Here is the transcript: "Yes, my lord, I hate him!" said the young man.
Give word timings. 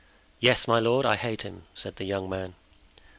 "Yes, 0.39 0.67
my 0.67 0.79
lord, 0.79 1.05
I 1.05 1.15
hate 1.15 1.43
him!" 1.43 1.65
said 1.75 1.97
the 1.97 2.05
young 2.05 2.27
man. 2.27 2.55